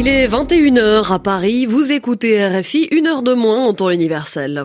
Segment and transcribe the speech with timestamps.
[0.00, 4.64] Il est 21h à Paris, vous écoutez RFI, une heure de moins en temps universel.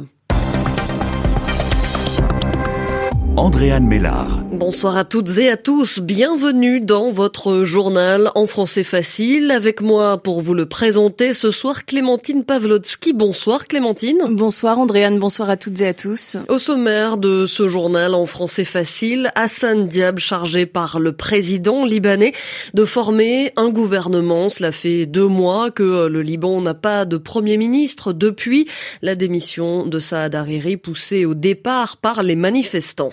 [3.37, 4.45] Andréane Mélard.
[4.53, 9.51] Bonsoir à toutes et à tous, bienvenue dans votre journal en français facile.
[9.51, 13.11] Avec moi pour vous le présenter ce soir Clémentine Pavlotsky.
[13.11, 14.19] Bonsoir Clémentine.
[14.29, 16.37] Bonsoir Andréane, bonsoir à toutes et à tous.
[16.47, 22.31] Au sommaire de ce journal en français facile, Hassan Diab chargé par le président libanais
[22.73, 24.47] de former un gouvernement.
[24.47, 28.65] Cela fait deux mois que le Liban n'a pas de premier ministre depuis
[29.01, 33.11] la démission de Saad Hariri poussée au départ par les manifestants.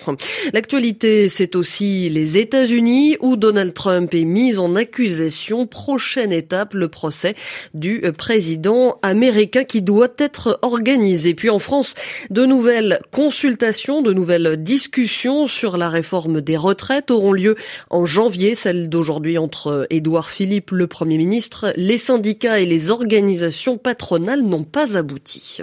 [0.52, 5.66] L'actualité, c'est aussi les États-Unis où Donald Trump est mis en accusation.
[5.66, 7.34] Prochaine étape, le procès
[7.74, 11.34] du président américain qui doit être organisé.
[11.34, 11.94] Puis en France,
[12.30, 17.56] de nouvelles consultations, de nouvelles discussions sur la réforme des retraites auront lieu
[17.90, 18.54] en janvier.
[18.54, 24.64] Celle d'aujourd'hui entre Édouard Philippe, le Premier ministre, les syndicats et les organisations patronales n'ont
[24.64, 25.62] pas abouti.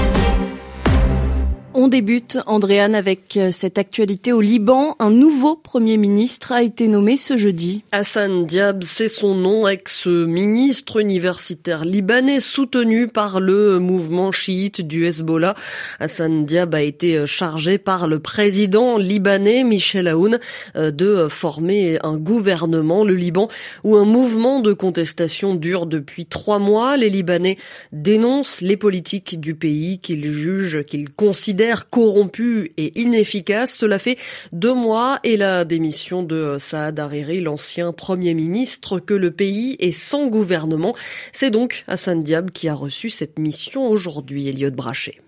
[1.73, 4.97] On débute, Andréane, avec euh, cette actualité au Liban.
[4.99, 7.85] Un nouveau Premier ministre a été nommé ce jeudi.
[7.93, 15.55] Hassan Diab, c'est son nom, ex-ministre universitaire libanais soutenu par le mouvement chiite du Hezbollah.
[16.01, 20.39] Hassan Diab a été chargé par le président libanais Michel Aoun
[20.75, 23.47] euh, de former un gouvernement, le Liban,
[23.85, 26.97] où un mouvement de contestation dure depuis trois mois.
[26.97, 27.57] Les Libanais
[27.93, 33.73] dénoncent les politiques du pays qu'ils jugent, qu'ils considèrent corrompu et inefficace.
[33.73, 34.17] Cela fait
[34.51, 39.91] deux mois et la démission de Saad Hariri, l'ancien premier ministre, que le pays est
[39.91, 40.95] sans gouvernement.
[41.31, 45.21] C'est donc Hassan Diab qui a reçu cette mission aujourd'hui, Elliot Brachet.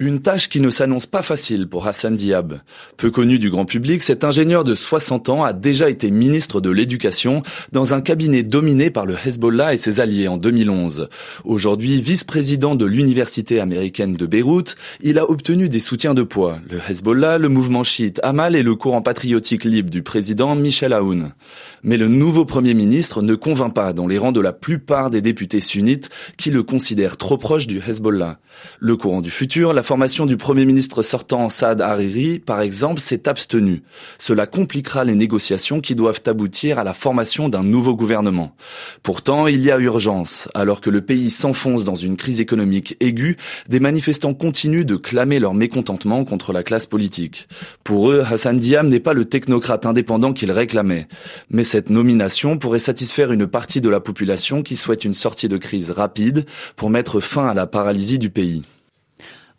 [0.00, 2.60] Une tâche qui ne s'annonce pas facile pour Hassan Diab.
[2.96, 6.70] Peu connu du grand public, cet ingénieur de 60 ans a déjà été ministre de
[6.70, 11.08] l'Éducation dans un cabinet dominé par le Hezbollah et ses alliés en 2011.
[11.44, 16.58] Aujourd'hui vice-président de l'Université américaine de Beyrouth, il a obtenu des soutiens de poids.
[16.68, 21.34] Le Hezbollah, le mouvement chiite Amal et le courant patriotique libre du président Michel Aoun.
[21.84, 25.20] Mais le nouveau Premier ministre ne convainc pas dans les rangs de la plupart des
[25.20, 26.08] députés sunnites
[26.38, 28.38] qui le considèrent trop proche du Hezbollah.
[28.80, 33.28] Le courant du futur, la formation du Premier ministre sortant Saad Hariri, par exemple, s'est
[33.28, 33.82] abstenue.
[34.18, 38.56] Cela compliquera les négociations qui doivent aboutir à la formation d'un nouveau gouvernement.
[39.02, 40.48] Pourtant, il y a urgence.
[40.54, 43.36] Alors que le pays s'enfonce dans une crise économique aiguë,
[43.68, 47.46] des manifestants continuent de clamer leur mécontentement contre la classe politique.
[47.82, 51.08] Pour eux, Hassan Diam n'est pas le technocrate indépendant qu'ils réclamaient.
[51.50, 55.56] Mais cette nomination pourrait satisfaire une partie de la population qui souhaite une sortie de
[55.56, 56.46] crise rapide
[56.76, 58.62] pour mettre fin à la paralysie du pays.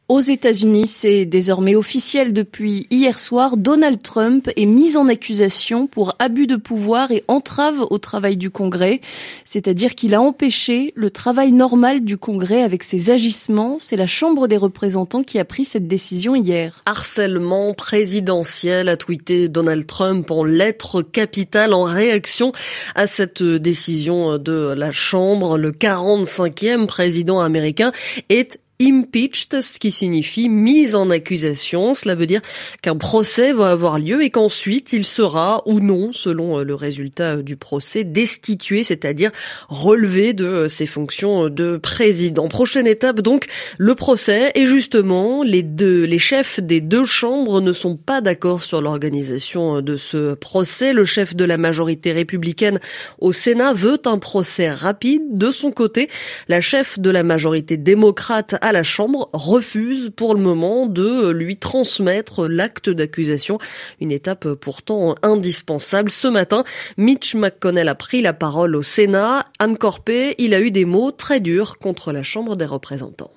[0.08, 3.58] Aux États-Unis, c'est désormais officiel depuis hier soir.
[3.58, 8.52] Donald Trump est mis en accusation pour abus de pouvoir et entrave au travail du
[8.52, 9.02] Congrès.
[9.46, 13.78] C'est-à-dire qu'il a empêché le travail normal du Congrès avec ses agissements.
[13.80, 16.82] C'est la Chambre des représentants qui a pris cette décision hier.
[16.86, 22.52] Harcèlement présidentiel, a tweeté Donald Trump en lettres capitales en réaction
[22.94, 25.58] à cette décision de la Chambre.
[25.58, 27.92] Le 45e président américain
[28.30, 31.94] est impeached, ce qui signifie mise en accusation.
[31.94, 32.42] Cela veut dire
[32.82, 37.36] qu'un procès va avoir lieu et qu'ensuite il sera ou non, selon euh, le résultat
[37.36, 39.32] euh, du procès, destitué, c'est-à-dire
[39.70, 42.48] relevé de euh, ses fonctions de président.
[42.48, 43.46] Prochaine étape donc,
[43.78, 48.64] le procès et justement les deux, les chefs des deux chambres ne sont pas d'accord
[48.64, 50.94] sur l'organisation de ce procès.
[50.94, 52.80] Le chef de la majorité républicaine
[53.20, 55.22] au Sénat veut un procès rapide.
[55.32, 56.10] De son côté,
[56.48, 61.56] la chef de la majorité démocrate à la Chambre refuse pour le moment de lui
[61.56, 63.60] transmettre l'acte d'accusation,
[64.02, 66.10] une étape pourtant indispensable.
[66.10, 66.64] Ce matin,
[66.98, 69.46] Mitch McConnell a pris la parole au Sénat.
[69.60, 73.35] Anne Corpé, il a eu des mots très durs contre la Chambre des représentants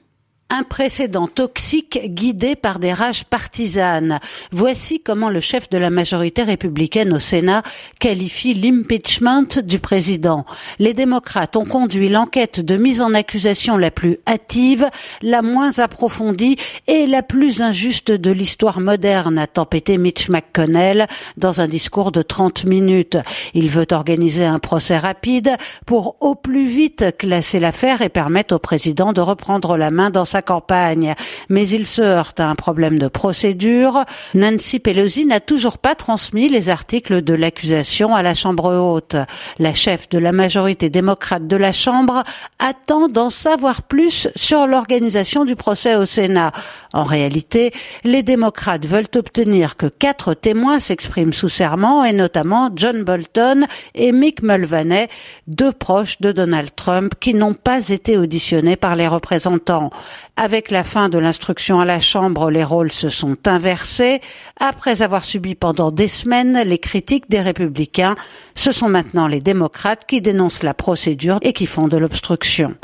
[0.51, 4.19] un précédent toxique guidé par des rages partisanes.
[4.50, 7.62] Voici comment le chef de la majorité républicaine au Sénat
[8.00, 10.47] qualifie l'impeachment du président.
[10.79, 14.89] Les démocrates ont conduit l'enquête de mise en accusation la plus hâtive,
[15.21, 16.56] la moins approfondie
[16.87, 22.23] et la plus injuste de l'histoire moderne, a tempêté Mitch McConnell dans un discours de
[22.23, 23.19] 30 minutes.
[23.53, 28.59] Il veut organiser un procès rapide pour au plus vite classer l'affaire et permettre au
[28.59, 31.14] président de reprendre la main dans sa sa campagne.
[31.49, 34.05] Mais il se heurte à un problème de procédure.
[34.35, 39.17] Nancy Pelosi n'a toujours pas transmis les articles de l'accusation à la Chambre haute.
[39.58, 42.23] La chef de la majorité démocrate de la Chambre
[42.61, 46.52] attend d'en savoir plus sur l'organisation du procès au Sénat.
[46.93, 47.73] En réalité,
[48.05, 54.12] les démocrates veulent obtenir que quatre témoins s'expriment sous serment et notamment John Bolton et
[54.12, 55.08] Mick Mulvaney,
[55.49, 59.91] deux proches de Donald Trump qui n'ont pas été auditionnés par les représentants.
[60.40, 64.20] Avec la fin de l'instruction à la Chambre, les rôles se sont inversés.
[64.61, 68.14] Après avoir subi pendant des semaines les critiques des républicains,
[68.55, 72.76] ce sont maintenant les démocrates qui dénoncent la procédure et qui font de l'obstruction.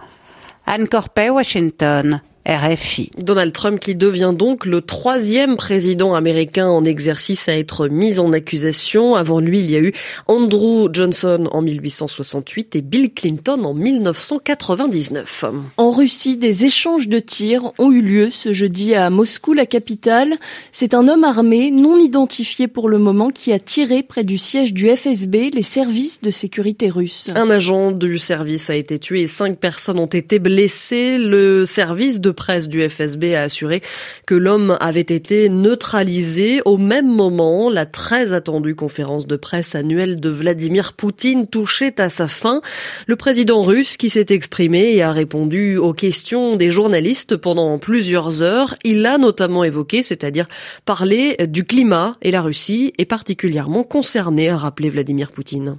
[0.66, 2.20] Anne Corpet, Washington.
[2.46, 3.10] RFI.
[3.18, 8.32] Donald Trump qui devient donc le troisième président américain en exercice à être mis en
[8.34, 9.14] accusation.
[9.14, 9.92] Avant lui, il y a eu
[10.26, 15.46] Andrew Johnson en 1868 et Bill Clinton en 1999.
[15.78, 20.34] En Russie, des échanges de tirs ont eu lieu ce jeudi à Moscou, la capitale.
[20.70, 24.74] C'est un homme armé non identifié pour le moment qui a tiré près du siège
[24.74, 27.30] du FSB, les services de sécurité russes.
[27.34, 31.16] Un agent du service a été tué et cinq personnes ont été blessées.
[31.16, 33.80] Le service de presse du FSB a assuré
[34.26, 36.60] que l'homme avait été neutralisé.
[36.64, 42.10] Au même moment, la très attendue conférence de presse annuelle de Vladimir Poutine touchait à
[42.10, 42.60] sa fin.
[43.06, 48.42] Le président russe qui s'est exprimé et a répondu aux questions des journalistes pendant plusieurs
[48.42, 48.74] heures.
[48.84, 50.46] Il a notamment évoqué, c'est-à-dire
[50.84, 55.78] parler du climat et la Russie est particulièrement concernée, a rappelé Vladimir Poutine.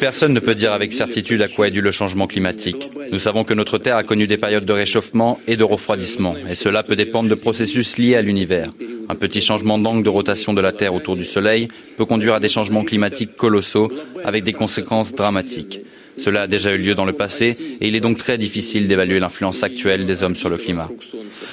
[0.00, 2.88] Personne ne peut dire avec certitude à quoi est dû le changement climatique.
[3.12, 6.54] Nous savons que notre Terre a connu des périodes de réchauffement et de refroidissement, et
[6.54, 8.72] cela peut dépendre de processus liés à l'univers.
[9.08, 12.40] Un petit changement d'angle de rotation de la Terre autour du Soleil peut conduire à
[12.40, 13.92] des changements climatiques colossaux
[14.24, 15.80] avec des conséquences dramatiques.
[16.18, 19.18] Cela a déjà eu lieu dans le passé et il est donc très difficile d'évaluer
[19.18, 20.90] l'influence actuelle des hommes sur le climat.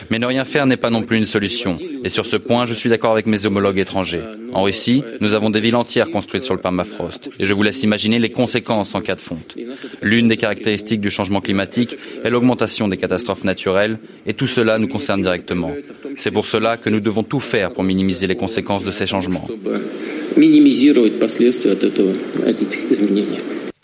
[0.09, 1.77] Mais ne rien faire n'est pas non plus une solution.
[2.03, 4.21] Et sur ce point, je suis d'accord avec mes homologues étrangers.
[4.53, 7.83] En Russie, nous avons des villes entières construites sur le permafrost et je vous laisse
[7.83, 9.55] imaginer les conséquences en cas de fonte.
[10.01, 14.87] L'une des caractéristiques du changement climatique est l'augmentation des catastrophes naturelles et tout cela nous
[14.87, 15.71] concerne directement.
[16.15, 19.47] C'est pour cela que nous devons tout faire pour minimiser les conséquences de ces changements.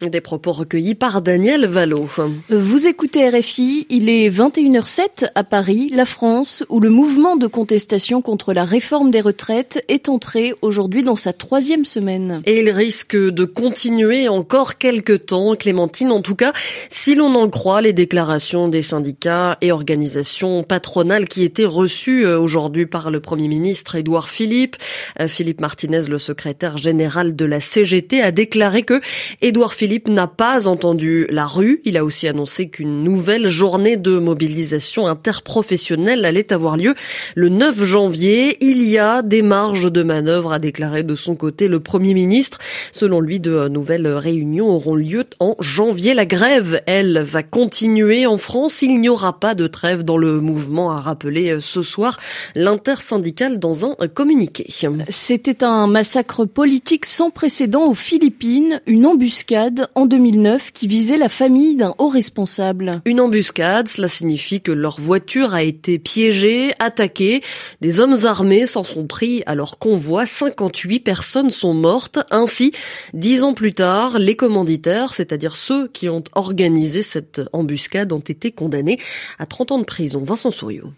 [0.02, 2.08] Des propos recueillis par Daniel Valo.
[2.48, 8.22] Vous écoutez RFI, il est 21h07 à Paris, la France, où le mouvement de contestation
[8.22, 12.42] contre la réforme des retraites est entré aujourd'hui dans sa troisième semaine.
[12.46, 16.54] Et il risque de continuer encore quelques temps, Clémentine, en tout cas,
[16.90, 22.40] si l'on en croit les déclarations des syndicats et organisations patronales qui étaient reçues euh,
[22.40, 24.78] aujourd'hui par le Premier ministre Édouard Philippe.
[25.20, 29.02] Euh, Philippe Martinez, le secrétaire général de la CGT, a déclaré que
[29.42, 31.82] Édouard Philippe Philippe n'a pas entendu la rue.
[31.84, 36.94] Il a aussi annoncé qu'une nouvelle journée de mobilisation interprofessionnelle allait avoir lieu
[37.34, 38.56] le 9 janvier.
[38.64, 42.60] Il y a des marges de manœuvre, a déclaré de son côté le Premier ministre.
[42.92, 46.14] Selon lui, de nouvelles réunions auront lieu en janvier.
[46.14, 48.84] La grève, elle, va continuer en France.
[48.84, 52.20] Il n'y aura pas de trêve dans le mouvement, a rappelé ce soir
[52.54, 54.72] l'intersyndicale dans un communiqué.
[55.10, 61.30] C'était un massacre politique sans précédent aux Philippines, une embuscade en 2009 qui visait la
[61.30, 63.02] famille d'un haut responsable.
[63.06, 67.42] Une embuscade, cela signifie que leur voiture a été piégée, attaquée.
[67.82, 70.26] Des hommes armés s'en sont pris à leur convoi.
[70.26, 72.20] 58 personnes sont mortes.
[72.32, 72.72] Ainsi,
[73.14, 78.52] dix ans plus tard, les commanditaires, c'est-à-dire ceux qui ont organisé cette embuscade, ont été
[78.52, 79.00] condamnés
[79.38, 80.24] à 30 ans de prison.
[80.24, 80.94] Vincent Souriau.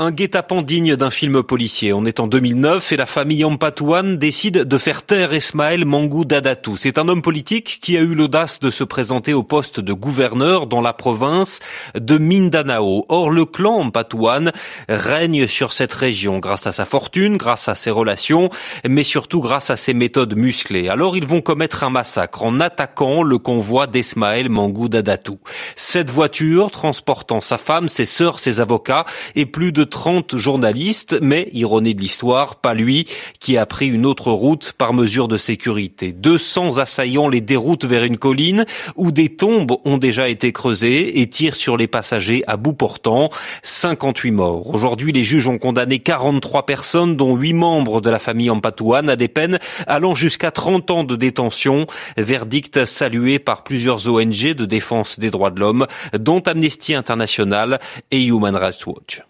[0.00, 1.92] Un guet-apens digne d'un film policier.
[1.92, 6.76] On est en 2009 et la famille Ampatouane décide de faire taire Esmaël Mangou Dadatou.
[6.76, 10.68] C'est un homme politique qui a eu l'audace de se présenter au poste de gouverneur
[10.68, 11.58] dans la province
[11.96, 13.06] de Mindanao.
[13.08, 14.52] Or, le clan Ampatouane
[14.88, 18.50] règne sur cette région grâce à sa fortune, grâce à ses relations,
[18.88, 20.88] mais surtout grâce à ses méthodes musclées.
[20.88, 25.40] Alors, ils vont commettre un massacre en attaquant le convoi d'Esmaël Mangou Dadatou.
[25.74, 31.48] Cette voiture transportant sa femme, ses sœurs, ses avocats et plus de 30 journalistes, mais,
[31.52, 33.06] ironie de l'histoire, pas lui,
[33.40, 36.12] qui a pris une autre route par mesure de sécurité.
[36.12, 38.66] 200 assaillants les déroutent vers une colline
[38.96, 43.30] où des tombes ont déjà été creusées et tirent sur les passagers à bout portant.
[43.62, 44.74] 58 morts.
[44.74, 49.16] Aujourd'hui, les juges ont condamné 43 personnes, dont 8 membres de la famille Ampatouane, à
[49.16, 51.86] des peines allant jusqu'à 30 ans de détention.
[52.16, 55.86] Verdict salué par plusieurs ONG de défense des droits de l'homme,
[56.18, 57.78] dont Amnesty International
[58.10, 59.22] et Human Rights Watch.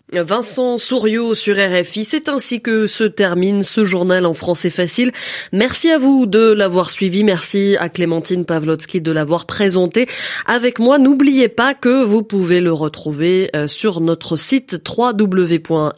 [0.49, 2.07] Vincent Souriau sur RFI.
[2.07, 5.13] C'est ainsi que se termine ce journal en français facile.
[5.53, 7.23] Merci à vous de l'avoir suivi.
[7.23, 10.07] Merci à Clémentine Pavlotsky de l'avoir présenté
[10.47, 10.97] avec moi.
[10.97, 15.93] N'oubliez pas que vous pouvez le retrouver euh, sur notre site www.rfi.fr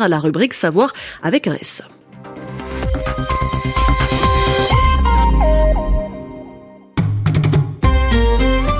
[0.00, 1.82] à la rubrique savoir avec un S.